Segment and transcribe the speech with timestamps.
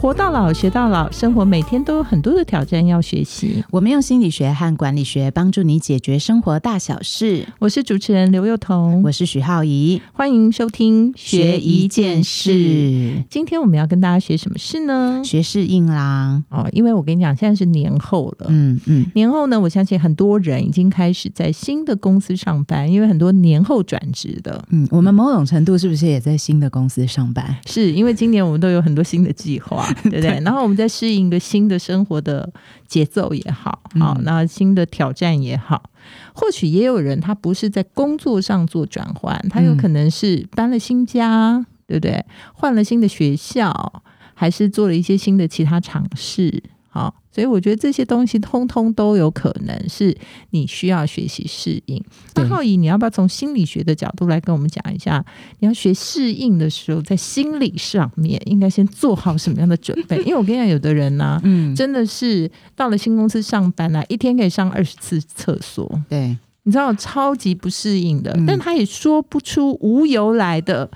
[0.00, 3.62] 活到老，学到老，生活每天都有很多的挑战要学习。
[3.70, 7.46] 我们用心理学和管理学帮助你解决生活大小事。
[7.58, 13.22] 我是主持人刘幼彤，我是许浩怡，欢迎收听学一件事。
[13.28, 15.20] 今天我们要跟大家学什么事呢？
[15.22, 16.42] 学适应啦。
[16.48, 18.46] 哦，因为我跟你讲，现在是年后了。
[18.48, 24.64] 嗯嗯，年后呢，我相信很多人已经开始在新的公司上班，因为很多年后转职的。
[24.70, 27.54] 嗯，我们某种程度是不是也在新的公司上班？
[27.66, 29.86] 是因为今年我们都有很多新的计划。
[30.04, 30.40] 对不对？
[30.44, 32.52] 然后我们在适应一个新的生活的
[32.86, 35.90] 节奏也好，好，那新的挑战也好，
[36.32, 42.24] 或许也有人他不是在工作上做转换，他有可能是搬了新家，对不对？
[42.54, 44.02] 换了新的学校，
[44.34, 46.62] 还是做了一些新的其他尝试。
[46.88, 50.16] 好，所以我觉得这些东西通通都有可能是
[50.50, 52.02] 你需要学习适应。
[52.34, 55.24] 那浩怡，你要不要从心理学的角度来跟我们讲一下？
[55.60, 60.16] 你要学适应的时候，在心理上面应该先做好什么样的准备？
[60.22, 70.90] 因为我跟你讲，有的人呢，嗯，真的是到了新公司上班啊，一天可以上二十次厕所，对，你知道超级不适应的，但他也说不出无由来的。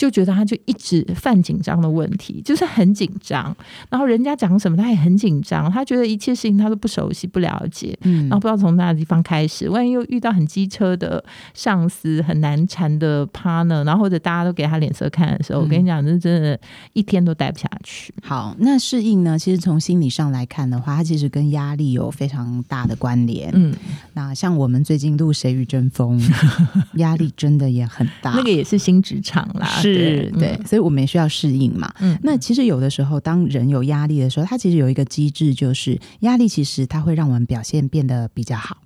[0.00, 3.54] 就觉得他就一直犯紧张的问题，就是很紧张，
[3.90, 16.58] 然后人家讲什么他也很紧张，他觉得一切事情他都不熟悉不了解，嗯，然后不知道从哪个地方开始，万一又遇到很机车的上司、很难缠的 partner，然后或者大家都给他脸色看的时候，我跟你讲，这真的
[16.94, 18.14] 一天都待不下去。
[18.22, 19.38] 好，那适应呢？
[19.38, 23.50] 其实从心理上来看的话，它其实跟压力有非常大的关联。
[23.52, 23.74] 嗯，
[24.14, 26.18] 那像我们最近录《谁与争锋》，
[26.96, 29.66] 压力真的也很大，那个也是新职场啦。
[29.66, 31.92] 是对，所以我们也需要适应嘛。
[32.00, 38.78] 嗯，那其实有的时候，当人有压力的时候，它其实有一个机制，就是压力其实它会让我们表现变得比较好。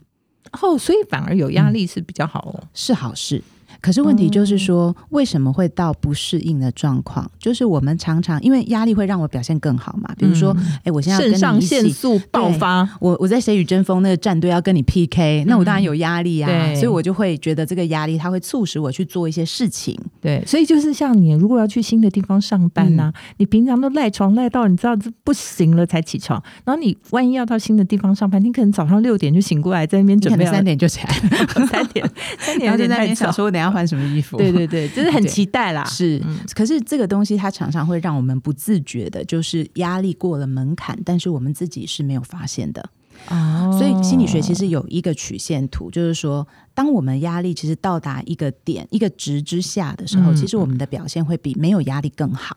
[0.62, 3.42] 哦，所以反而有压力是比较好哦，是好事。
[3.84, 7.30] 可是问题就是说，为什么会到不适应的状况？
[7.38, 10.10] 就是我们常常因为压力会让我表现更好嘛。
[10.16, 16.50] 比如说，哎，我现在肾上腺素爆发，我我在谁与争锋那个战队要跟你 PK，那我当然有压力啊。
[16.74, 19.94] 所以我就会觉得这个压力，它会促使我去做一些事情。
[20.18, 31.12] 对，所以就是像你如果要去新的地方上班呢，你平常都赖床赖到你知道这不行了才起床，然后你万一要到新的地方上班，你可能早上六点就醒过来，在那边准备三点就起来，
[31.70, 34.36] 三点三点在那边想说，我等下换什么衣服？
[34.36, 35.84] 对对对，就是很期待啦。
[35.84, 36.22] 是，
[36.54, 42.88] 可是这个东西它常常会让我们不自觉的，就是压力过了门槛，但是我们自己是没有发现的。
[43.28, 52.56] 哦，所以心理学其实有一个曲线图，就是说，当我们压力其实到达一个点、一个值之下的时候，其实我们的表现会比没有压力更好。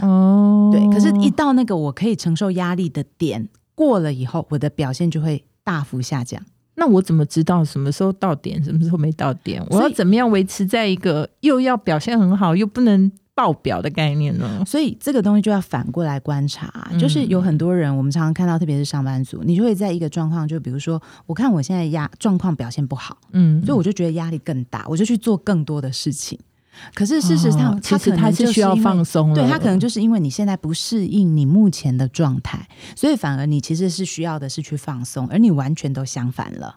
[0.00, 0.80] 哦，对。
[0.90, 6.42] 可是，一到那个我可以承受压力的点过了以后，我的表现就会大幅下降。
[6.76, 9.64] 那我怎么知道什么时候到点，什么时候没到点？
[9.70, 14.62] 我要怎么样维持在一个又要表现很好，又不能爆表的概念呢？
[14.66, 26.38] 所以这个东西就要反过来观察，就是有很多人，我们常常看到，特别是上班族，你就会在一个状况，就比如说，我看我现在压状况表现不好，嗯，所以我就觉得压力更大，我就去做更多的事情。
[26.94, 36.76] 可是事实上，其实他是需要放松，对他可能就是因为你现在不适应你目前的状态，所以反而你其实是需要的是去放松，而你完全都相反了。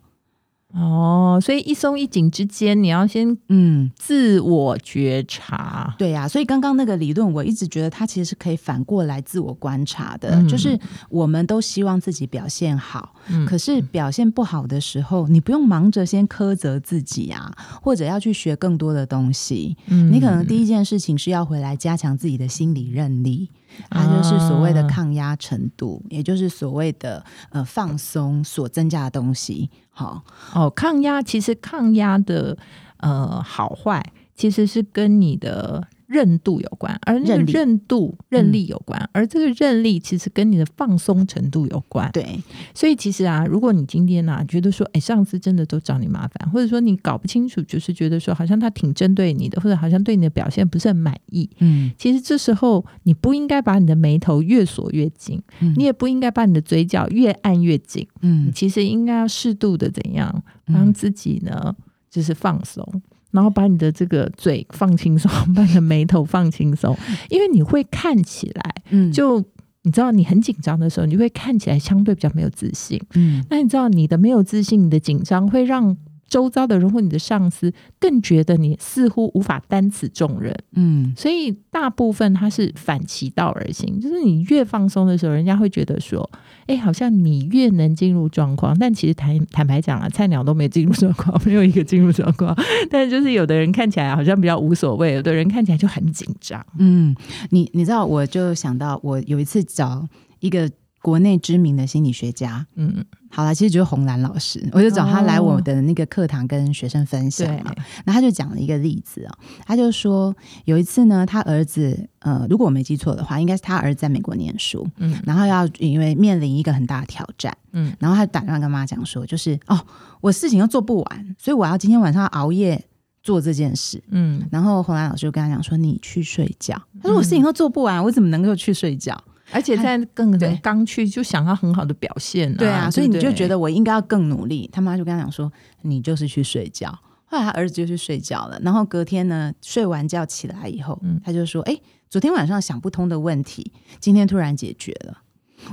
[0.74, 6.28] 哦，所以一松一紧之间，你要先嗯自我觉察，对呀。
[6.28, 10.44] 所以刚刚那个理论，我一直觉得它其实是可以反过来自我观察的。
[10.48, 13.16] 就是我们都希望自己表现好，
[13.48, 17.52] 可是表现不好的时候，你不用忙着先苛责自己啊，
[17.82, 19.76] 或者要去学更多的东西。
[19.88, 23.50] 你可能第一件事情是要回来加强自己的心理韧力。
[23.90, 29.70] 它就是所谓的抗压程度，也就是所谓的呃放松所增加的东西。
[29.90, 32.58] 好哦，抗压其实抗压的
[32.98, 35.88] 呃好坏，其实是跟你的。
[36.10, 42.10] 韧度有关，而那个韧度、韧力有关，而这个韧力其实跟你的放松程度有关。
[42.12, 42.42] 对，
[42.74, 55.40] 所以其实啊，如果你今天呢觉得说，哎，上司真的都找你麻烦，或者说你搞不清楚，就是觉得说好像他挺针对你的，或者好像对你的表现不是很满意，嗯，其实这时候你不应该把你的眉头越锁越紧，
[55.78, 61.76] 你也不应该把你的嘴角越按越紧，嗯，其实应该要适度的怎样帮自己呢，
[62.10, 62.84] 就是放松。
[63.32, 66.96] 然后把你的这个嘴放轻松，把你的眉头放轻松，
[67.30, 69.40] 因为你会看起来，嗯，就
[69.84, 75.96] 你知道你很紧张的时候，你会看起来相对比较没有自信，嗯，那你知道你的没有自信，你的紧张会让
[76.30, 80.56] 周遭的人或你的上司更觉得你似乎无法担此重任。
[80.76, 86.30] 嗯所以大部分他是反其道而行，就是你越放松的时候，人家会觉得说，
[86.68, 88.78] 哎，好像你越能进入状况。
[88.78, 92.56] 但其实坦坦白讲啊，菜鸟都没进入状况，没有一个进入状况。
[92.90, 96.64] 但是就是有的人看起来好像比较无所谓，有的人看起来就很紧张。
[96.78, 97.16] 嗯，
[97.50, 100.08] 你你知道，我就想到我有一次找
[100.40, 100.70] 一个
[101.02, 107.64] 国内知名的心理学家，嗯，好了，其实就是洪兰老师，我就找他来我的那个课堂跟学生分享对。
[107.64, 107.74] 嘛。
[108.06, 109.32] 那他就讲了一个例子哦，
[109.66, 110.36] 他就说
[110.66, 115.16] 有一次呢，他儿子呃，如果我没记错的话，应该是他儿子在美国念书，嗯。
[115.26, 117.96] 然后要因为面临一个很大的挑战，嗯。
[118.00, 119.80] 然后他打电话跟妈讲说，就是哦，
[120.20, 122.84] 我事情又做不完，所以我要今天晚上要熬夜
[123.24, 124.04] 做这件事。
[124.10, 124.46] 嗯。
[124.52, 129.18] 然后洪兰老师就跟他讲说：“你去睡觉。”他说：“我事情都做不完，我怎么能够去睡觉
[129.52, 134.70] 而且在更刚去就想要很好的表现、？”对啊，所以你就觉得我应该要更努力。
[134.72, 135.52] 他妈就跟他讲说
[135.84, 138.60] ：“你就是去睡觉。”后来他儿子就去睡觉了。
[138.64, 141.78] 然后隔天呢，睡完觉起来以后，嗯他就说：“哎，
[142.10, 145.20] 昨天晚上想不通的问题，今天突然解决了。”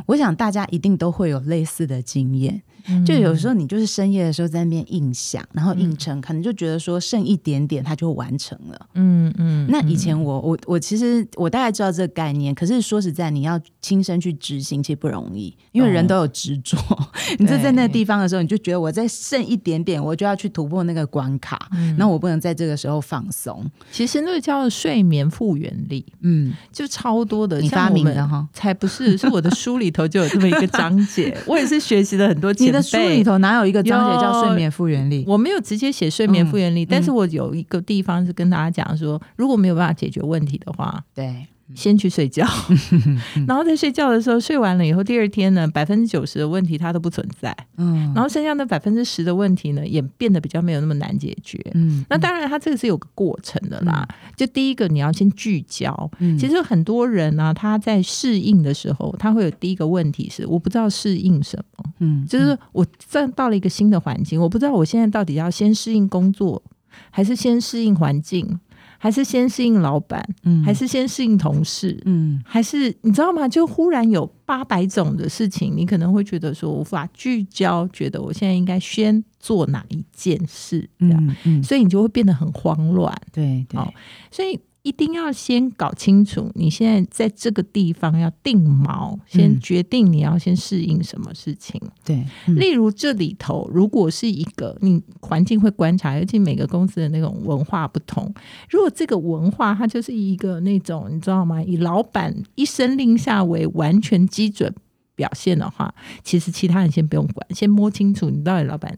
[0.06, 2.62] 我想大家一定都会有类似的经验，
[3.04, 8.86] 就有时候你就是深夜的时候在那边硬想，然后硬撑，可能就觉得说剩一点点，它就完成了。
[8.94, 16.76] 嗯嗯，那以前我我我其实我大概知道这个概念，可是说实在，你要亲身去执行其实不容易，因为人都有执着。
[17.38, 23.64] 你就在那个地方的时候，你就觉得我再剩一点点，我就要去突破那个关卡，那、我不能在这个时候放松。
[23.90, 28.48] 其实那个叫睡眠复原力，嗯，就超多的，你发明的哈。
[28.52, 32.67] 才不是，是我的 书里头就有这么一个章节， 我也是学习了很多前辈。
[32.67, 35.25] 你的书里头哪有一个章节叫睡眠复原力？
[35.26, 42.46] 我没有直接写睡眠复原力，嗯但是我有一个地方是跟大家讲说，如果没有办法解决问题的话，对，先去睡觉，
[43.46, 48.12] 然后在睡觉的时候睡完了以后，第二天呢，百分之九十的问题它都不存在，嗯。
[48.14, 51.60] 然后剩下的百分之十的问题呢，也变得比较没有那么难解决。
[51.74, 54.06] 嗯那当然，它这个是有个过程的啦。
[54.36, 56.10] 就第一个，你要先聚焦。
[56.18, 56.38] 嗯。
[56.38, 61.84] 其实很多人呢、他在适应的时候，他会有第一个问题是，我不知道适应什么。
[61.98, 66.62] 嗯就是我站到了一个新的环境，我不知道我现在到底要先适应工作，
[67.10, 68.58] 还是先适应环境，
[69.06, 70.64] 还是先适应老板，嗯。
[70.64, 72.43] 还是先适应同事，嗯。
[72.44, 73.47] 还是你知道吗？
[73.49, 83.17] 就忽然有八百种的事情，你可能会觉得说无法聚焦，觉得我现在应该先做哪一件事，这样，嗯嗯，所以你就会变得很慌乱。
[83.32, 83.79] 对对。
[83.79, 83.94] 好
[84.32, 91.80] 所以一定要先搞清楚，你现在在这个地方要定锚，先嗯决定你要先适应什么事情。
[92.04, 98.32] 对，嗯例如这里头，如果是一个你环境会观察，尤其每个公司的那种文化不同，
[98.70, 101.60] 如果这个文化它就是一个那种你知道吗？
[101.60, 104.72] 以老板一声令下为完全基准
[105.16, 105.92] 表现的话，
[106.22, 108.96] 其实其他人先不用管，先摸清楚你到底老板。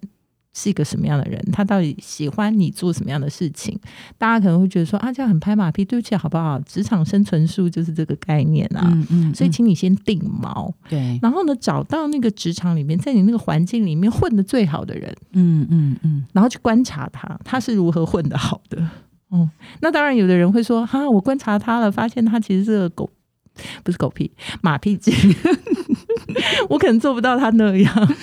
[0.59, 1.41] 是一个什么样的人？
[1.53, 3.79] 他到底喜欢你做什么样的事情？
[4.19, 6.59] 大家可能会觉得说啊，这样很拍马屁，对不起，好不好？
[6.61, 8.83] 职场生存术就是这个概念啊。
[8.93, 18.85] 嗯嗯，所以，嗯请你先定锚，对，然后呢，找到那个职场里面，在你那个环境里面混的最好的人，嗯嗯嗯然后去观察他，他是如何混得好的。
[19.29, 19.49] 哦，
[19.81, 23.11] 那当然，有的人会说，哈，我观察他了，发现他其实是个狗，
[23.83, 24.31] 不是狗屁，
[24.63, 25.15] 马屁精，
[26.69, 28.15] 我可能做不到他那样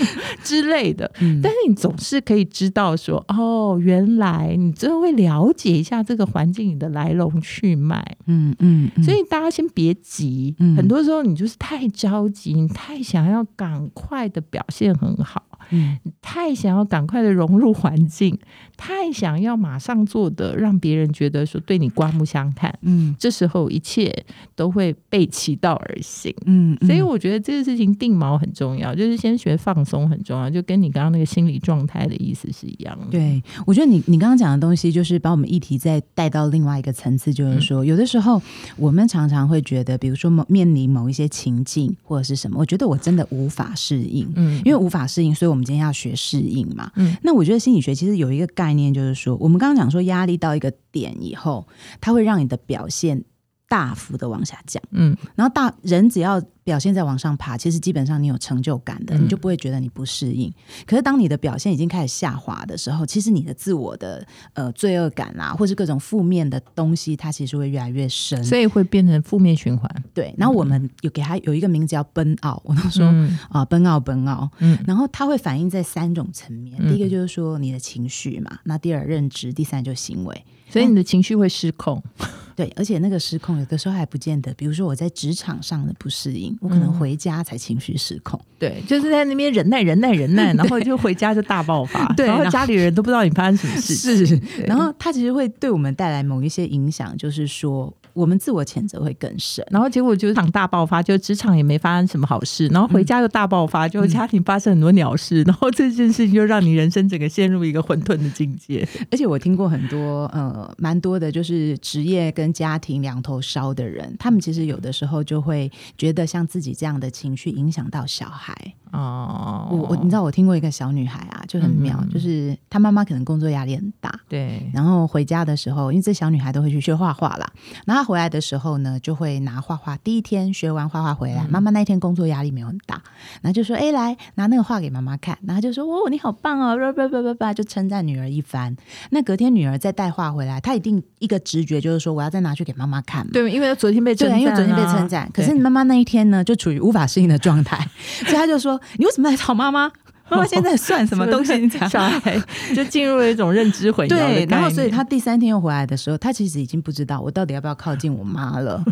[0.44, 1.10] 之类的。
[1.20, 8.18] 嗯，但是你总是可以知道说，哦，原来你真的会了解一下这个环境里的来龙去脉。
[8.28, 18.38] 嗯嗯，嗯所以大家先别急，嗯很多时候你就是太着急，你太想要赶快的表现很好，嗯太想要赶快的融入环境，
[18.78, 24.26] 太想要马上做的让别人觉得说对你刮目相看，嗯这时候一切
[24.56, 24.94] 都会
[25.26, 26.34] 背其道而行。
[26.46, 33.08] 嗯，所以我觉得这个事情定锚很重要，就是先学放松很重要，就跟你刚刚那个心理状态的意思是一样的。
[33.12, 38.42] 对，我觉得你你刚刚讲的东西，就是把我们议题再带到另外一个层次，就是说，有的时候
[38.78, 46.92] 我们常常会觉得，比如说某面临某一些情境或者是什么，我觉得我真的无法适应，嗯，因为无法适应，所以我们今天要学适应嘛。
[46.96, 51.66] 嗯那我觉得心理学其实有一个概念，就是说，我们刚刚讲说压力到一个点以后，
[52.02, 53.24] 它会让你的表现
[53.68, 54.82] 大幅的往下降。
[54.92, 60.52] 嗯然后大人只要表现在往上爬，其实基本上你有成就感的，嗯你就不会觉得你不适应。
[60.88, 68.44] 可是当你的表现已经开始下滑的时候，其实你的自我的呃罪恶感啊，或是各种负面的东西，它其实会越来越深。
[68.44, 69.90] 所以会变成负面循环。
[70.14, 80.46] 对，然后我们有给他有一个名字叫奔傲，我都说嗯啊奔傲奔傲，嗯然后它会反映在三种层面，嗯第一个就是说你的情绪嘛，那第二认知，第三就是行为。
[80.76, 82.02] 所以你的情绪会失控。
[82.56, 88.40] 对，而且那个失控有的时候还不见得，比如说我在职场上的不适应，我可能回家才情绪失控。
[88.58, 94.26] 对，就是在那边忍耐、忍耐、忍耐， 然后就回家就大爆发，对，然后家里人都不知道你发生什么事。
[94.26, 97.94] 是，然后它其实会对我们带来某一些影响，就是说。
[98.16, 108.88] 我们自我谴责会更深，然后结果就是场大爆发，就职场也没发生什么好事，然后回家又大爆发，就家庭发生很多鸟事， 然后这件事情就让你人生整个陷入一个混沌的境界。
[109.12, 118.56] 而且我听过很多呃，蛮多的，就是职业跟家庭两头烧的人，他们其实有的时候就会觉得像自己这样的情绪影响到小孩。
[118.96, 127.52] 哦，我我你知道我听过一个小女孩啊，就很妙，就是她妈妈可能工作压力很大，对，然后回家的时候，因为这小女孩都会去学画画啦，
[127.86, 133.02] 然后她回来的时候呢，就会拿画画，第一天学完画画回来，妈妈那一天工作压力没有很大，
[133.42, 138.76] 然后就说，哎，来拿那个画给妈妈看，然后就说，哦，你好棒哦，叭叭叭叭叭，就称赞女儿一番。
[139.10, 147.78] 那隔天女儿再带画回来，她一定一个直觉就是说，我要再拿去给妈妈看，对，因为她昨天被称赞，因为昨天被称赞，可是妈妈那一天呢，就处于无法适应的状态，
[148.26, 148.80] 所以她就说。
[148.98, 149.92] 你为什么来找妈妈？
[150.28, 151.70] 妈妈现在算什么 东西？
[151.88, 152.42] 小孩
[152.76, 154.10] 就进入了一种认知混淆。
[154.10, 158.84] 对，然后所以他第三天又回来的时候，他其实已经不知道我到底要不要靠近我妈了。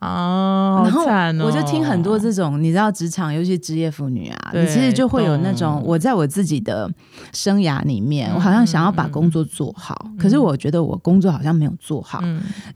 [0.00, 1.04] 哦，然后
[1.44, 6.88] 我就听很多这种，你知道，职场尤其职业妇女啊，你其实就会有那种，我在我自己的
[7.32, 12.22] 生涯里面，我好像想要把工作做好，可是我觉得我工作好像没有做好，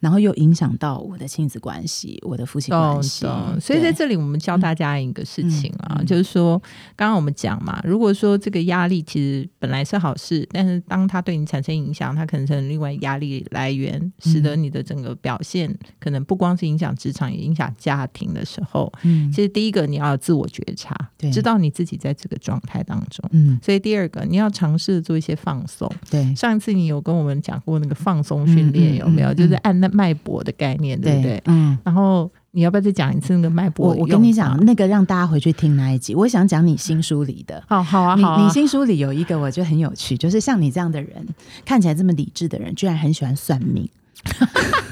[0.00, 3.24] 然后又影响到我的亲子关系、我的夫妻关系。
[3.60, 6.60] 所以在这里，我们教大家一个事情啊，就是说，
[6.96, 17.11] 刚刚我们讲嘛，如果说这个压力其实本来是好事，但是当它对你产生影响，它可能成另外压力来源，使得你的整个表现可能不光是影响职。
[17.12, 26.34] 场也影响家庭的时候，嗯，其实第一个你要自我觉察，对知道你自己在这个状态当中，嗯，所以第二个你要尝试做一些放松，对。
[26.34, 29.32] 上一次你有跟我们讲过那个放松训练有没有？
[29.34, 31.42] 就是按那脉搏的概念，对不对？
[31.46, 31.78] 嗯。
[31.84, 33.88] 然后你要不要再讲一次那个脉搏？
[33.88, 36.14] 我我跟你讲，那个让大家回去听那一集。
[36.14, 38.42] 我想讲你新书里的， 好好啊，好。
[38.42, 41.26] 你新书里有一个我觉得很有趣，就是像你这样的人，
[41.64, 43.88] 看起来这么理智的人，居然很喜欢算命。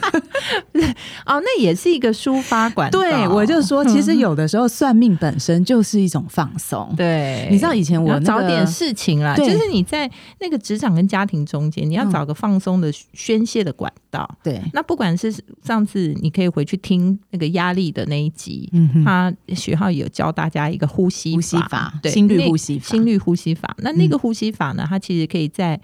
[1.27, 3.01] 哦，那也是一个抒发管道。
[3.01, 6.93] 对，我就说，其实有的时候算命本身就是一种放松。
[6.97, 14.29] 对，你知道以前我找点事情啦，就是你在那个职场跟家庭中间，你要找个放松的宣泄的管道。
[14.43, 15.33] 对，那不管是
[15.65, 23.75] 上次你可以回去听那个压力的那一集，嗯，他学浩有教大家一个呼吸呼吸法，对，心率呼吸法，心率呼吸法。
[23.79, 25.81] 那那个呼吸法呢，它其实可以在。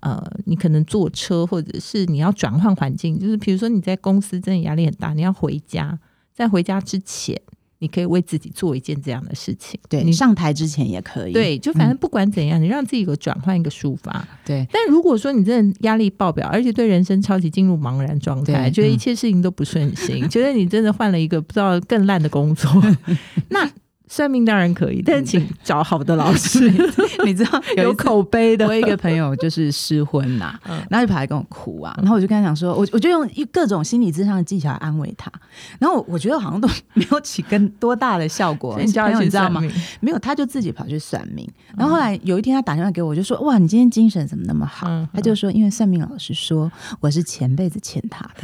[0.00, 5.98] 呃，你可能坐车，或者是你要转换环境，就是比如说你在公司真的压力很大，你要回家，
[6.32, 7.38] 在回家之前，
[7.80, 9.78] 你可以为自己做一件这样的事情。
[9.88, 11.32] 对你上台之前也可以。
[11.32, 14.26] 对，就反正不管怎样，你让自己有转换一个抒发。
[14.44, 14.66] 对。
[14.72, 22.70] 但如果说你真的压力爆表，而且对人生超级进入茫然状态，觉得一切事情都不顺心， 觉得你真的换了一个不知道更烂的工作，
[23.50, 23.70] 那。
[24.12, 26.68] 算命当然可以，但是请找好的老师。
[27.24, 28.66] 你知道 有口碑的。
[28.66, 30.52] 我一个朋友就是失婚呐，
[30.90, 35.30] 然后就跑来跟我哭啊，然后我就跟他讲说，我我就用各种心理智商的技巧安慰他，
[35.78, 38.76] 然后我觉得好像都没有起跟多大的效果。
[38.80, 39.62] 你知道吗？
[40.00, 41.48] 没有，他就自己跑去算命。
[41.76, 48.42] 然后后来有一天他打电话给我，就说：“哇，你今天精神怎么那么好？”他就说：“因为算命老师说我是前辈子欠他的。”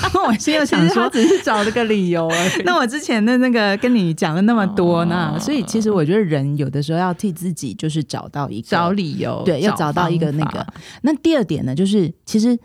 [0.00, 2.62] 然后我心里想说，只是找了个理由而已。
[2.64, 5.07] 那我之前的那个跟你讲了那么多。
[5.08, 10.66] 那所以其实我觉得人有的时候要替自己就是找到一个找理由，对，要找到一个那个。
[11.02, 12.58] 那第二点呢，就是其实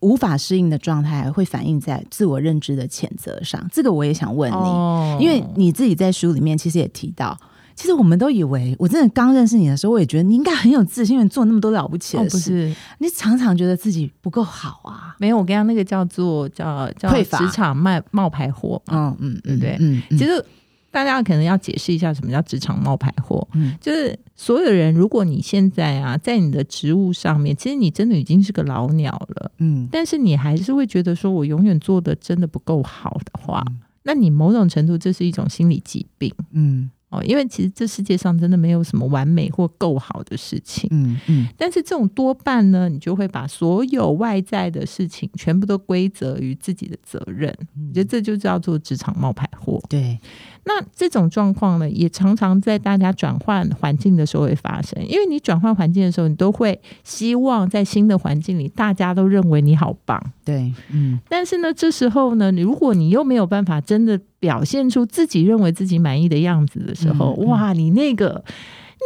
[0.00, 3.64] 无法适应的状态会反映在自我认知的谴责上。
[3.70, 7.38] 这个我也想问你，因为你自己在书里面其实也提到，
[7.74, 12.74] 其实我们都以为我真的刚认识你的时候，我也觉得你应该很有自信，因为做那么多了不起的事。
[12.98, 15.14] 你常常觉得自己不够好啊？
[15.18, 18.80] 没有，我刚刚那个叫做叫叫职场卖冒牌货。
[18.90, 20.44] 嗯嗯嗯，对，嗯，其实。
[20.90, 23.46] 大家可能要解释一下什么叫职场冒牌货。
[23.54, 29.52] 嗯，就是所有人，如果你现在啊，在你的职务上面，其实你真的已经是个老鸟了。
[29.58, 33.64] 嗯，但是你还是会觉得说，我永远做的真的不够好的话，
[34.02, 36.34] 那你某种程度这是一种心理疾病。
[36.52, 36.90] 嗯。
[37.10, 47.52] 哦，因为其实这世界上真的没有什么完美或够好的事情，嗯嗯，但是这种多半呢，你就会把所有外在的事情全部都归责于自己的责任，
[47.88, 49.82] 我觉得这就叫做职场冒牌货。
[49.88, 50.16] 对，
[50.64, 60.22] 那这种状况呢，也常常在大家转换环境的时候会发生，因为你转换环境的时候，你都会希望在新的环境里，大家都认为你好棒。
[60.44, 68.44] 对，嗯，但是呢，这时候呢，如果你又没有办法真的表现出自己认为自己满意的样子的时候，哇，你那个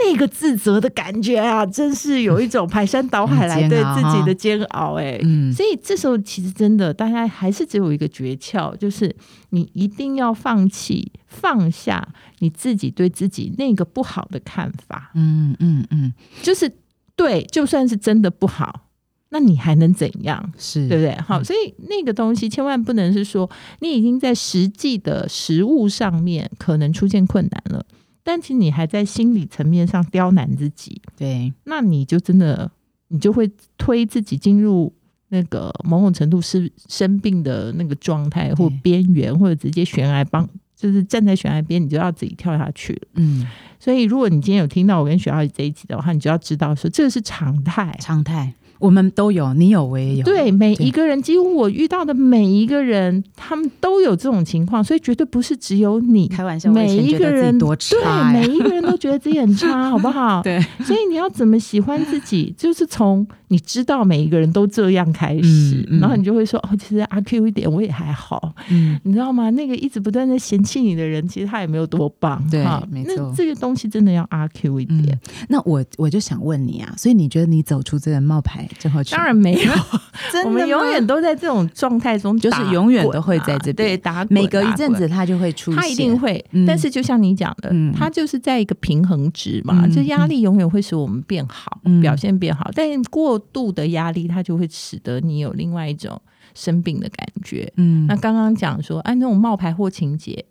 [0.04, 5.18] 那个自责的感觉啊，真是有一种排山倒海来对自己的煎熬哎。
[5.22, 9.14] 嗯，所以这时候其实真的，大家还是只有一个诀窍，就是
[9.50, 12.06] 你一定要放弃、放下
[12.40, 15.10] 你自己对自己那个不好的看法。
[15.14, 16.70] 嗯嗯嗯，就是
[17.16, 18.88] 对，就算是真的不好，
[19.30, 20.52] 那你还能怎样？
[20.58, 21.16] 是对不对？
[21.22, 27.84] 好，所以那个东西千万不能是说你已经在实际的实物上面可能出现困难了。
[28.24, 32.68] 但其实你还在心理层面上刁难自己，对，那你就真的
[33.08, 34.92] 你就会推自己进入
[35.28, 43.08] 那个某种程度是生病的那个状态或边缘，或者直接悬崖帮，就是站在悬崖边，你就要自己跳下去了。
[43.14, 43.46] 嗯，
[43.78, 48.54] 所以如果你今天有听到我跟雪浩在一集的话，你就要知道说这个是常态，常态。
[48.84, 50.24] 我们都有，你有我也有。
[50.24, 56.28] 对，每一个人，几乎我遇到的每一个人，他们都有这种情况，所以绝对不是只有你。
[56.28, 60.42] 开玩笑，每一个人多差，对，每一个人都觉得自己很差，好不好？
[60.44, 60.60] 对。
[60.84, 69.48] 所以你要怎么喜欢自己，就是从你知道每一个人都这样开始，然后你就会说：“哦，其实阿 Q 一点我也还好。”嗯，你知道吗？
[69.50, 72.42] 那个一直不断在嫌弃你的人，其实他也没有多棒。
[72.50, 73.14] 对，没错。
[73.16, 75.18] 那这个东西真的要阿 Q 一点。
[75.48, 78.68] 那我我就想问你啊，所以你觉得你走出这个冒牌
[79.10, 79.34] 当然。
[79.34, 79.72] 没有，
[80.46, 83.74] 我们永远都在这种状态中，就是永远都会在这边。
[83.74, 86.42] 对，打每隔一阵子他就会出现，他一定会。
[86.66, 92.70] 但是就像你讲的，它就是在一个平衡值嘛，就压力永远会使我们变好，表现变好。
[92.74, 96.18] 但过度的压力，它就会使得你有另外一种
[96.54, 97.70] 生病的感觉。
[97.76, 100.42] 嗯，那刚刚讲说，哎，那种冒牌货情节。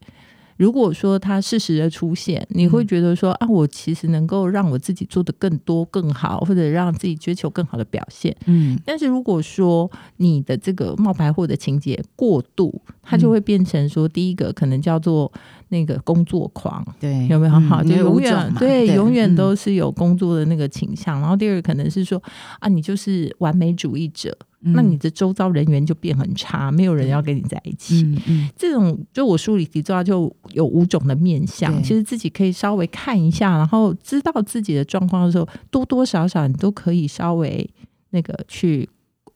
[0.58, 8.36] 如果说它适时的出现，你会觉得说啊，我其实能够让我自己做的更多更好，或者让自己追求更好的表现。
[8.46, 15.32] 嗯，但是如果说你的这个冒牌货的情节过度，它就会变成说，第一个可能叫做
[15.70, 17.84] 那个工作狂，对，有没有好？
[17.84, 21.20] 就永远对，永远都是有工作的那个倾向。
[21.20, 22.22] 然后第二个可能是说
[22.60, 24.36] 啊，你就是完美主义者。
[24.66, 28.18] 那你的周遭人员就变很差，没有人要跟你在一起。
[28.56, 37.70] 这种就我梳理提到就有五种的面相，其实自己可以稍微看一下，然后知道自己的状况的时候，多多少少你都可以稍微
[38.12, 38.88] 那个去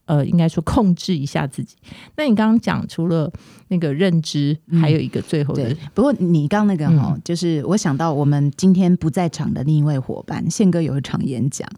[0.08, 1.76] 呃，应该说控制一下自己。
[2.16, 3.32] 那你刚刚讲除了
[3.68, 5.74] 那个认知，还有一个最后的。
[5.94, 11.70] 不过你刚那个哈，就是我想到我们今天不在场的另一位伙伴宪哥有一场演讲，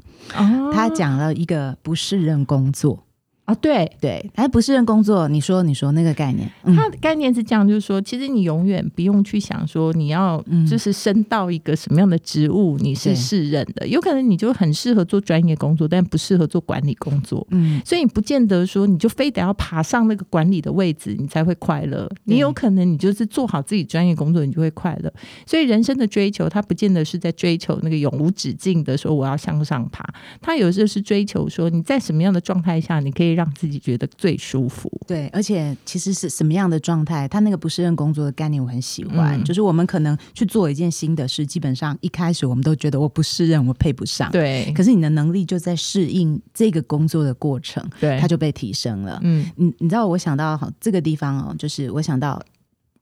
[0.71, 3.03] 他讲了一个不胜任工作。
[3.49, 5.27] 啊，对对，哎不是任工作。
[5.27, 13.87] 你说，你说那个概念，它的概念是这样，就是说，其实你永远不用去想说你要就是升到一个什么样的职务，你是适任的。
[13.87, 17.47] 有可能你就很适合做专业工作，但不适合做管理工作。
[17.49, 22.07] 嗯，所以你不见得说你就非得要爬上那个管理的位置，你才会快乐。
[22.25, 25.11] 你有可能你就是做好自己专业工作，你就会快乐。
[25.47, 30.07] 所以人生的追求，它不见得是在追求那个永无止境的说我要向上爬，
[30.39, 33.38] 它有时候是追求说你在什么样的状态下，你可以。
[33.39, 37.25] 让自己觉得最舒服，对，而且其实是什么样的状态？
[37.25, 39.41] 他那个不适任工作的概念，我很喜欢。
[39.45, 44.29] 就是我们可能去做一件新的事，基本上一开始我们都觉得我不适任，我配不上。
[44.29, 49.17] 对，可是你的能力就在适应这个工作的过程，对，它就被提升了。
[49.23, 52.41] 嗯，你你知道，我想到好这个地方哦，就是我想到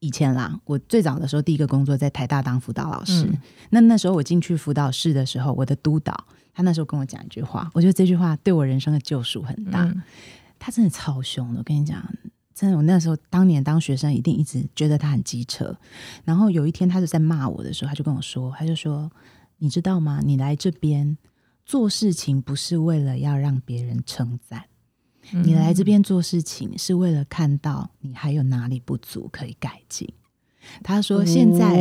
[0.02, 3.28] 以前啦，我最早的时候第一个工作在台大当辅导老师。
[3.72, 6.16] 那那时候我进去辅导室的时候，我的督导。
[6.58, 9.94] 他那时候跟我讲一句话，我觉得这句话对我人生的救赎很大。
[10.58, 12.04] 他真的超凶的，我跟你讲，
[12.52, 15.78] 真的，我那时候当年当学生，一定一直觉得他很机车。
[16.26, 19.12] 然后有一天，他就在骂我的时候，他就跟我说：“他就说，
[19.60, 20.20] 你知道吗？
[20.26, 21.16] 你来这边
[21.64, 24.66] 做事情不是为了要让别人称赞，
[25.32, 30.12] 你来这边做事情是为了看到你还有哪里不足可以改进。”
[30.84, 31.76] 他说：“现在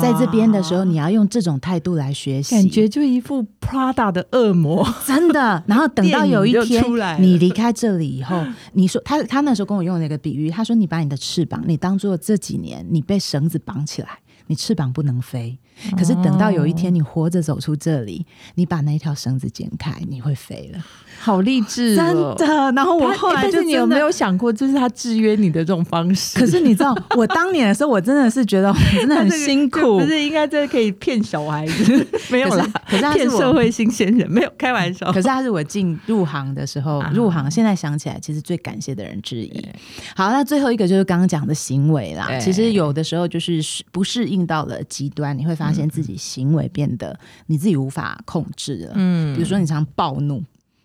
[0.00, 5.62] 在这边的时候，你要用这种态度来学习，感觉就一副 Prada 的恶魔， 真的。
[5.66, 6.84] 然后等到有一天
[7.20, 14.08] 你离开这里以后，你说他他那时候跟我用了一个比喻，他说你把你的翅膀，你当做这几年你被绳子绑起来，
[14.46, 15.58] 你翅膀不能飞。
[15.96, 20.84] 可是等到有一天你活着走出这里，你把那条绳子剪开，你会飞了。”
[21.20, 22.72] 好励志，真的。
[22.76, 26.38] 然后我后来就你有没有想过，这是他制约你的这种方式？
[26.38, 29.98] 可是你知道，我当年的时候，我真的是觉得 真的很辛苦。
[29.98, 32.06] 不是应该真的可以骗小孩子？
[32.30, 35.06] 没有啦，可是骗社会新鲜人，没有开玩笑。
[35.12, 39.68] 可是他是我进入行的时候入行，现在想起来，其实最感谢的人之一。
[40.14, 42.38] 好，那最后一个就是刚刚讲的行为啦。
[42.38, 43.60] 其实有的时候就是
[43.90, 48.92] 不适应到了极端，你会发现自己行为变得你自己无法控制了。
[48.94, 50.42] 嗯，比如说你常暴怒。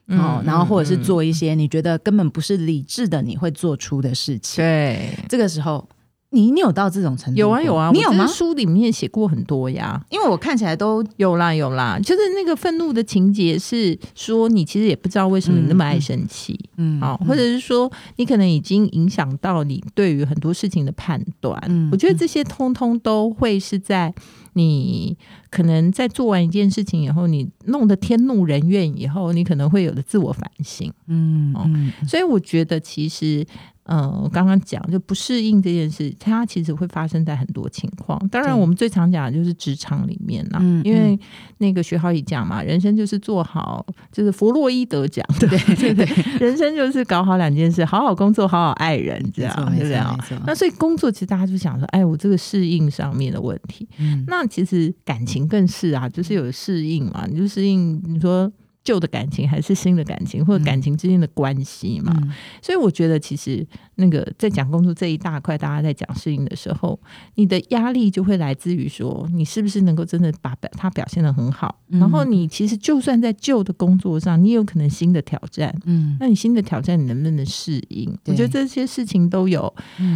[0.08, 4.62] 哦，然后或者是做一些你觉得根本不是理智的你会做出的事情。
[4.62, 5.88] 对，这个时候
[6.32, 7.40] 你你有到这种程度？
[7.40, 8.28] 有啊有啊，你有吗？
[8.28, 24.14] 书里面写过很多呀，因为我看起来都有啦有啦，就是那个愤怒的情节是说你其实也不知道为什么你那么爱生气，嗯，好，或者是说你可能已经影响到你对于很多事情的判断，嗯，我觉得这些通通都会是在
[24.54, 25.18] 你
[25.50, 33.46] 可能在做完一件事情以后，你弄得天怒人怨以后，你可能会有的自我反省，嗯嗯，所以我觉得其实。
[33.86, 38.18] 嗯，我刚刚讲就不适应这件事，它其实会发生在很多情况。
[38.30, 41.20] 当然，我们最常讲的就是职场里面啦，因为
[41.58, 46.06] 那个学好也讲嘛，人生就是做好，就是弗洛伊德讲，对对 对，
[46.40, 50.18] 人生就是搞好两件事，好好工作，好好爱人，这样对不对啊？
[50.48, 53.88] 那所以工作其实大家就想说，哎，我这个适应上面的问题，
[54.28, 58.52] 那其实感情更是啊，就是有适应嘛，你就适应，你说。
[58.84, 62.14] 旧的感情还是新的感情，或者感情之间的关系嘛？
[62.62, 63.66] 所以我觉得，其实
[63.96, 67.00] 那个在讲工作这一大块，大家在讲适应的时候，
[67.36, 71.80] 你的压力就会来自于说，你是不是能够真的把它表现的很好？
[71.88, 78.14] 然后你其实就算在旧的工作上，你有可能新的挑战，嗯，那你新的挑战，你能不能适应？
[78.26, 79.74] 我觉得这些事情都有，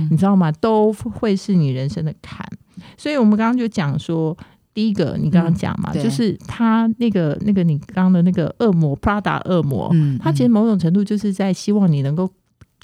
[0.10, 0.52] 你知道吗？
[0.52, 2.46] 都会是你人生的坎。
[2.98, 4.38] 所以我们刚刚就讲说。
[4.78, 12.30] 第一个，你刚刚讲嘛，就是他那个那个你刚刚的那个恶魔，Prada 恶魔，他其实某种程度就是在希望你能够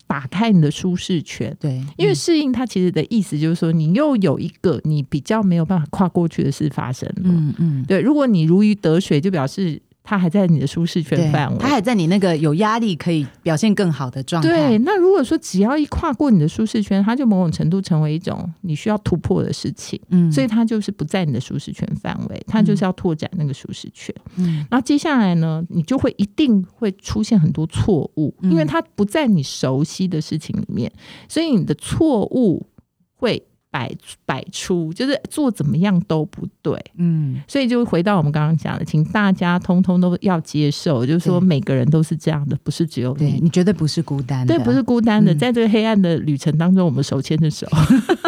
[0.07, 9.79] 打开你的舒适圈，对，因为适应它其实的意思就是说，你又有一个你比较没有办法跨过去的事发生了，嗯嗯，对，如果你如鱼得水，就表示。
[10.03, 14.49] 他还在你的舒适圈范围，他还在你那个有压力可以表现更好的状态。
[14.49, 19.99] 对，那如果说只要一跨过你的舒适圈，它就某种程度成为一种你需要突破的事情。
[20.09, 24.13] 嗯，所以它就是不在你的舒适圈范围，它就是要拓展那个舒适圈。
[24.35, 30.91] 嗯，然后接下来呢，你就会一定会出现很多错误，因为它不在你熟悉的事情里面，
[31.29, 32.67] 所以你的错误
[33.15, 33.41] 会。
[33.73, 33.91] 摆
[34.23, 47.67] 摆出就是做怎么样都不对，嗯，所以就回到我们刚刚讲的，请大家通通都要接受，就是说每个人都是这样的，不是只有你，你绝对不是孤单的，对，不是孤单的，在这个黑暗的旅程当中，我们手牵着手，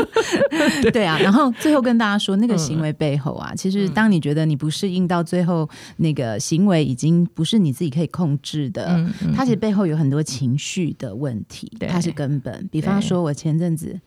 [0.92, 1.06] 对。
[1.06, 1.20] 啊。
[1.20, 12.68] 然后最后跟大家说，那个行为背后啊，其实当你觉得你不适应到最后，那个行为已经不是你自己可以控制的，它其实背后有很多情绪的问题，它是根本。
[12.72, 14.00] 比方说，我前阵子。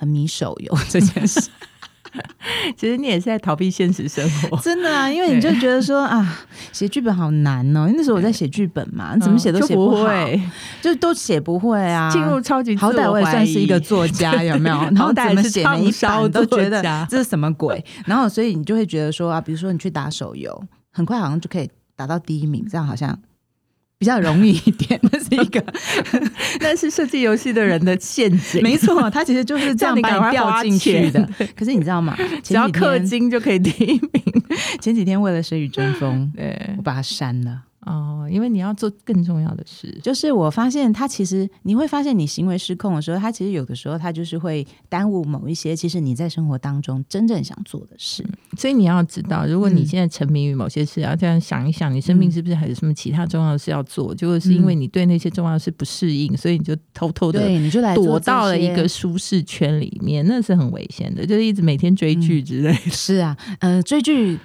[0.00, 1.38] 很迷手游 这件事，
[2.74, 6.38] 其实你也是在逃避现实生活，真的啊，因为你就觉得说啊，
[6.72, 7.86] 写剧本好难哦。
[7.94, 10.40] 那时候我在写剧本嘛，怎么写都写不会，
[10.80, 12.10] 就都写不会啊。
[12.10, 14.76] 进入超级，好歹我也算是一个作家， 有没有？
[14.76, 17.84] 然后怎么写每一版都觉得这是什么鬼？
[18.06, 23.18] 然后所以你就会觉得说啊，比如说你去打手游，很快好像就可以打到第一名，这样好像。
[24.00, 25.62] 比较容易一点，那是一个，
[26.60, 28.62] 那是设计游戏的人的陷阱。
[28.62, 31.28] 没错，他其实就是这样 把你掉进去的。
[31.54, 32.16] 可是你知道吗？
[32.42, 34.42] 只要氪金就可以第一名。
[34.80, 37.60] 前几天为了《谁与争锋》，对我把它删了。
[37.86, 48.22] 哦，因为你要做更重要的事，就是我发现他其实你会发现你行为失控的时候，他其实有的时候他就是会耽误某一些其实你在生活当中真正想做的事。
[48.58, 54.14] 所以你要知道，如果你现在沉迷于某些事，要这样想一想，你生命是不是还有什么其他重要的事要做？
[54.14, 61.24] 就是因为你对那些重要的事不适应，所以你就偷偷的，你就来躲到了一个舒适圈里面，那是很危险的。
[61.24, 62.74] 就是一直每天追剧之类。
[62.74, 64.38] 是啊，嗯，追剧。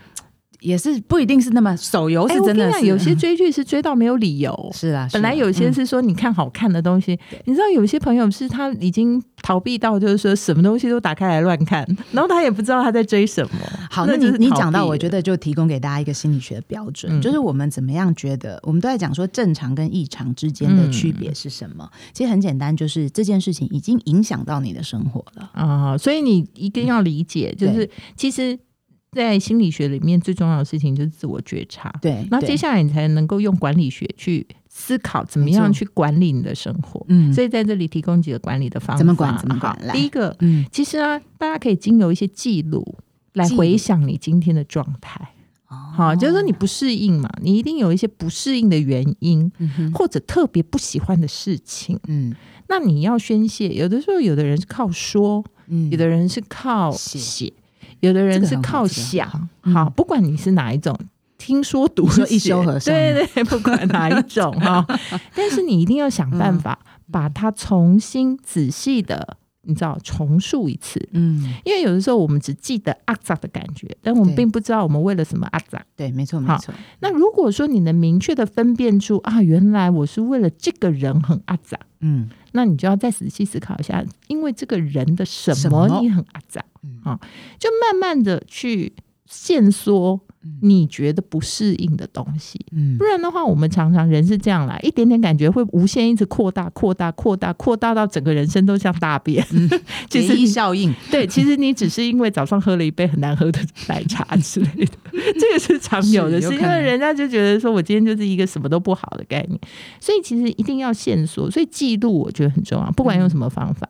[0.66, 4.72] 也是不一定是那么手游是真的，有些追剧是追到没有 理由。
[4.74, 13.60] 是啊，本来有些是说你看好看的东西，你知道有些朋友是他已经逃避到就是说什么东西都打开来乱看， 然后他也不知道他在追什么。
[13.92, 21.88] 好，那你你讲到，我觉得就提供给大家一个心理学的标准，就是我们怎么样觉得，我们都在讲说正常跟异常之间的区别是什么？
[22.12, 28.58] 其实很简单，就是这件事情已经影响到你的生活了啊，所以你一定要理解，就是其实。
[29.16, 31.92] 在心理学里面，最重要的事情就是自我觉察。
[32.02, 37.04] 对，那接下来你才能够用管理学去思考，怎么样去管理你的生活。
[37.08, 38.98] 嗯，所以在这里提供几个管理的方法。
[38.98, 39.36] 怎么管？
[39.40, 39.76] 怎么管？
[39.94, 42.98] 第一个，嗯，其实啊，大家可以经由一些记录
[43.34, 45.32] 来回想你今天的状态。
[45.68, 51.98] 好，就是说你不适应嘛，你一定有一些不适应的原因，嗯或者特别不喜欢的事情。
[52.08, 52.36] 嗯，
[52.68, 53.70] 那你要宣泄。
[53.70, 57.52] 有的时候，有的人是靠说，嗯，有的人是靠写。
[58.02, 60.98] 有的人是靠想，好，不管你是哪一种，
[61.38, 64.86] 听说读说一休和 尚，对对，不管哪一种哈，
[65.36, 66.80] 但是你一定要想办法
[67.12, 75.84] 把它重新仔细的你知道重述一次，嗯，因为有的时候我们只记得阿扎的感觉，但我们并不知道我们为了什么阿扎。
[75.96, 82.30] 对，没错，没错，那如果说你能明确的分辨出啊，原来我是为了这个人很阿扎，嗯。
[82.52, 87.02] 那你就要再仔细思考一下，因为这个人的什么你很阿扎，嗯。
[87.04, 87.20] 啊，
[87.60, 88.94] 就慢慢的去
[89.28, 90.20] 限缩
[90.62, 92.60] 你觉得不适应的东西。
[92.72, 92.96] 嗯。
[92.98, 99.46] 不，然的话，我们常常人是这样啦，一点点感觉会无限一直扩大、扩大、扩大、扩大到整个人生都像大便。
[100.10, 104.92] 其实效应，对，其实你只是因为早上喝了一杯很难喝的奶茶之类的，
[105.40, 109.60] 这个是常有的事，因为人家就觉得说我今天就是一个什么都不好的概念，
[110.00, 113.90] 所以其实一定要线索，所以记录我觉得很重要，不管用什么方法，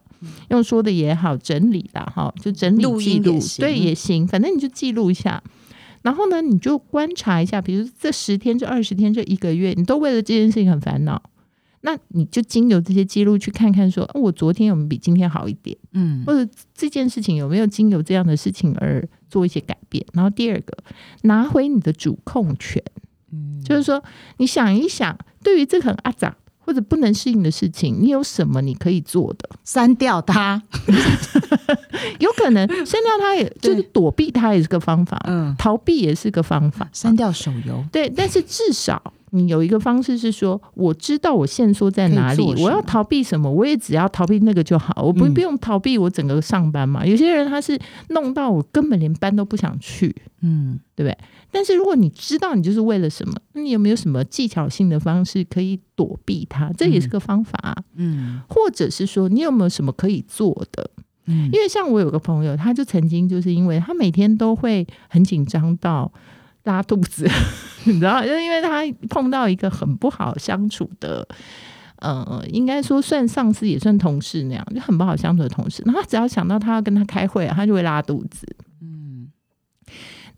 [0.49, 5.41] 用说的也好，整理啦哈，就整理记录对也行，反正你就记录一下。
[6.01, 11.19] 然后呢，你就观察一下，比如这十天、这二十天、这一个月，你都为了这件事情很烦恼，
[11.81, 15.75] 那你就经由这些记录去看看说，哦我昨天有没有比今天好一点。
[15.93, 20.05] 嗯或者这件事情有没有经由这样的事情而做一些改变。
[20.13, 20.77] 然后第二个，
[21.23, 22.83] 拿回你的主控权，
[23.31, 24.03] 嗯，就是说
[24.37, 29.49] 你想一想，对于这个很阿杂或者不能适应的事情，你有什么你可以做的？
[29.63, 30.61] 删掉它，
[32.19, 36.87] 有可能删掉它，也就是躲避它也是个方法，嗯，逃避也是个方法。
[36.93, 39.01] 删掉手游，对，但是至少
[39.31, 47.05] 你有一个方式是说，我知道我线索在哪里我要逃避什么，我也只要逃避那个就好，我不嗯不用逃避我整个上班嘛。
[47.05, 47.77] 有些人他是
[48.09, 51.17] 弄到我根本连班都不想去，嗯对不对？
[51.55, 56.69] 但是如果你知道你就是为了什么，那你有没有什么技巧性的方式可以躲避它？
[56.77, 57.73] 这也是个方法、啊。
[57.95, 60.89] 嗯或者是说，你有没有什么可以做的？
[61.27, 66.11] 嗯因为像我有个朋友，他就曾经就是因为他每天都会很紧张到
[66.65, 67.25] 拉肚子，
[67.85, 71.25] 你知道，就是因为他碰到一个很不好相处的。
[71.99, 75.81] 呃，应该说算上司也算同事那样，就很不好相处的同事。
[75.85, 78.45] 然后他只要想到他要跟他开会、啊，他就会拉肚子。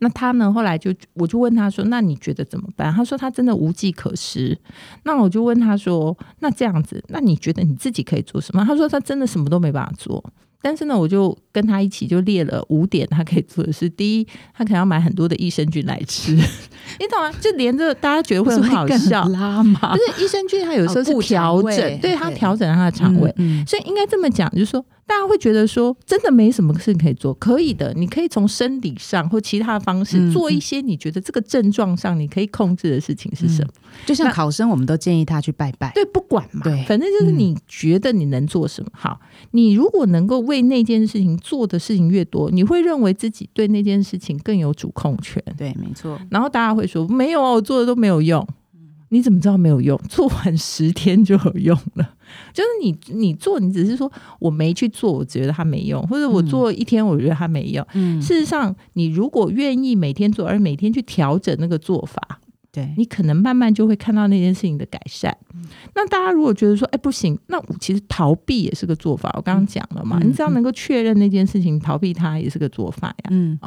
[0.00, 0.52] 那他呢？
[0.52, 4.56] 后来就我就问他说：“那你觉得怎么办？”他说：“他真的无计可施。”
[5.04, 10.24] 那我就问他说：“那这样子，那你觉得你自己可以做什么？”他说：“他真的什么都没办法做。”
[10.60, 13.88] 但是呢，我就跟他一起就列了五点他可以做的事。
[13.88, 16.32] 第一，他可能要买很多的益生菌来吃，
[16.98, 17.32] 你懂吗？
[17.40, 19.96] 就连着大家觉得会很好笑，拉吗？
[19.96, 23.32] 就是益生菌它有时候是调整，对它调整它的肠胃。
[23.36, 33.72] 嗯，所以应该这么讲，就是说，大家会觉得说，真的没什么事可以做，可以的，你可以从生理上或其他方式嗯做一些你觉得这个症状上你可以控制的事情是什么？
[34.04, 35.90] 就像考生，我们都建议他去拜拜。
[35.94, 38.90] 对，不管嘛，对反正就是你觉得你能做什么。
[38.92, 39.18] 好，
[39.52, 45.42] 你如果能够为那件事情做的事情越多，你会认为自己对那件事情更有主控权。
[45.56, 46.20] 对，没错。
[46.30, 48.46] 然后大家会说没有啊，我做的都没有用。
[49.10, 49.98] 你怎么知道没有用？
[50.08, 52.14] 做完十天就有用了。
[52.52, 57.86] 就是你你做，你只是说我没去做，我觉得它没用，或者我做一天，我觉得它没用。
[57.94, 62.40] 嗯，事实上，你如果愿意每天做，而每天去调整那个做法，
[62.70, 65.34] 对，你可能慢慢就会看到那件事情的改善。
[65.94, 69.32] 那大家如果觉得说，哎，不行，那我其实逃避也是个做法。
[69.34, 73.30] 我刚刚讲了嘛，嗯你只要能够确认那件事情，逃避它也是个做法呀。
[73.30, 73.58] 嗯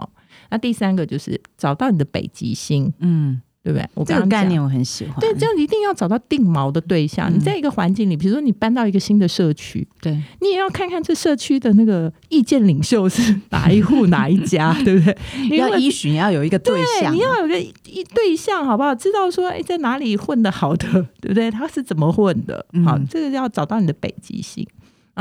[0.50, 3.88] 那第三个就是找到你的北极星，嗯，对不对？
[3.94, 5.16] 我这个概念我很喜欢。
[5.20, 7.32] 对，这样一定要找到定锚的对象。
[7.32, 15.16] 嗯你在一个环境里，比如说你搬到一个新的社区，对，你也要看看这社区的那个意见领袖是哪一户哪一家， 对不对？
[15.50, 18.96] 你要依循要有一个对象，你要有个一对象，好不好？
[18.96, 20.88] 知道说，哎，在哪里混的好的，
[21.22, 21.50] 对不对？
[21.52, 22.66] 他是怎么混的？
[22.74, 24.66] 嗯好，这个要找到你的北极星。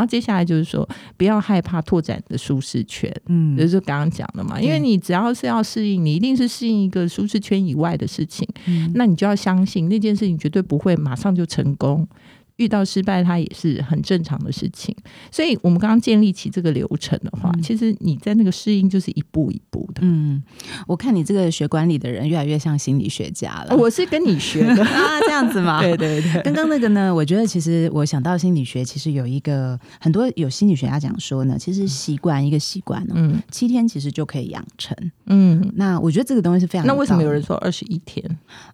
[0.00, 4.58] 然后接下来就是说，不要害怕拓展的舒适圈，嗯就是刚刚讲的嘛。
[4.58, 8.48] 因为你只要是要适应，你一定是适应一个舒适圈以外的事情。
[8.66, 12.08] 嗯那你就要相信那件事情绝对不会马上就成功，
[12.60, 14.94] 遇到失败它也是很正常的事情。
[15.32, 20.02] 所以我们刚刚建立起这个流程的话，嗯其实你在那个适应就是一步一步的。
[20.02, 20.42] 嗯，
[20.86, 23.76] 我看你这个学管理的人越来越像心理学家了。
[23.76, 25.80] 我是跟你学的， 啊，这样子吗？
[25.82, 34.96] 对对对，刚刚那个呢，我觉得其实我想到心理学，其实有一个很多有心理学家讲说呢，其实习惯一个习惯呢，嗯七天其实就可以养成。
[35.26, 35.72] 嗯。
[35.76, 37.40] 那我觉得这个东西是非常那为什么有人？
[37.40, 38.22] 说二十一天？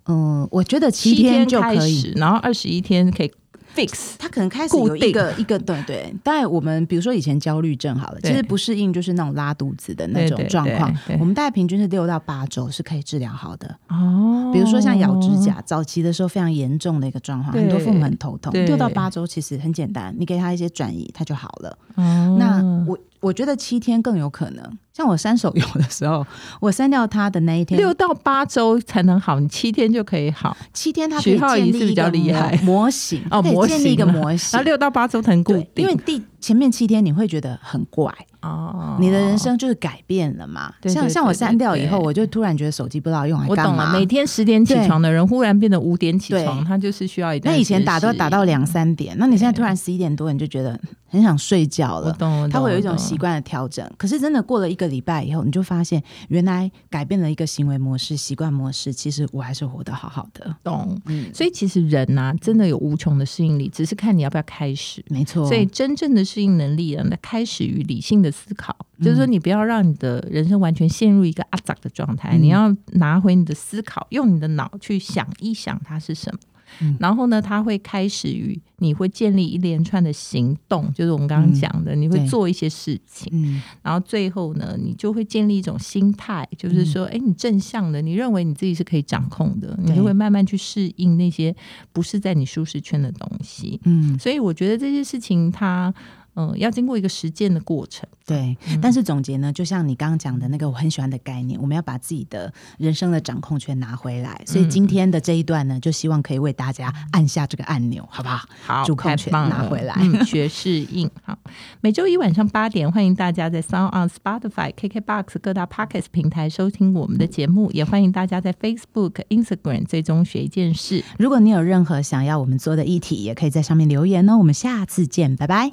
[0.06, 2.12] 嗯，我觉得七天天就可以。
[2.16, 3.30] 然后二十一天可以
[3.76, 4.14] fix。
[4.18, 13.76] 他可能开始固有一个一个对对，当然 我们比如说以前焦虑症好了，其实不适应就是那种拉肚子的那种状况我们大概平均是六到八周是可以治疗好的。
[13.88, 18.52] 哦比如说像咬指甲，早期的时候非常严重的一个状况，很多父母很头痛。
[18.64, 21.78] 六到八周其实很简单，你给他一些转移，他就好了。
[21.96, 24.78] 哦那我我觉得七天更有可能。
[24.94, 26.26] 像我删手游的时候，
[26.60, 30.56] 我删掉它的那一天，六到八周才能好，你七天就可以好。
[30.72, 34.64] 七天，他可以徐浩建仪是比较立一个模厉害模型，哦建立一个模型然后。
[34.64, 40.72] 六到八周才能固，定，因为第前面七天你会觉得很怪哦，你的人生就是改变了嘛。
[40.80, 43.62] 对对对像像我删掉以后，我就突然觉得手机不知道用来干嘛。
[43.64, 43.92] 我懂了。
[43.92, 50.78] 每天十点起床的人，忽然变得五点起床，他就是需要一段那以前打都要打到两三点，那你现在突然十一点多，你就觉得
[51.08, 52.10] 很想睡觉了。
[52.10, 60.54] 我懂，我懂它会有一种习惯的调整，可是真的过了一个礼拜以后，你就发现原来改变了一个行为模式、习惯模式，其实我还是活得好好的。
[60.62, 60.96] 懂。
[61.06, 65.04] 嗯，所以其实人呐、真的有无穷的适应力，只是看你要不要开始。
[65.08, 65.44] 没错。
[65.48, 69.04] 所以真正的适应能力呢，那开始于理性的思考，嗯。
[69.04, 72.42] 就是说你不要让你的人生完全陷入一个阿杂的状态，嗯。
[72.42, 76.38] 你要拿回你的思考，用你的脑去想一想它是什么。
[76.80, 76.94] 嗯。
[77.00, 91.54] 然后呢，它会开始于你会建立一连串的行动，就是我们刚刚讲的，你会做一些事情，嗯，然后最后呢，你就会建立一种心态，就是说，哎、你正向的，你认为你自己是可以掌控的，你就会慢慢去适应那些
[91.92, 93.80] 不是在你舒适圈的东西。
[93.84, 95.94] 嗯，所以我觉得这些事情它，
[96.36, 98.08] 嗯、要经过一个实践的过程。
[98.26, 98.56] 对。
[98.82, 104.42] 但是总结呢，就像你刚刚讲的那个我很喜欢的概念，我们要把自己的人生的掌控权拿回来。
[104.44, 108.46] 所以今天的这一段呢，就希望可以为大家按下这个按钮，好不好？
[108.66, 111.08] 好，主控权拿回来嗯，学适应。
[111.22, 111.38] 好，
[111.80, 121.04] 每周一晚上八点，欢迎大家在 Sound on Spotify、KKBox 各大 Podcast 平台收听我们的节目，也欢迎大家在 Facebook、Instagram 最终学一件事。
[121.18, 124.36] 如果你有任何想要我们做的议题，也可以在上面留言哦。
[124.38, 125.70] 我们下次见，拜拜。